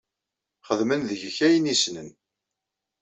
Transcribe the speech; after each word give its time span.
Xedmen 0.67 1.01
deg-k 1.09 1.37
ayen 1.47 1.71
i 1.73 1.75
ssnen. 1.77 2.09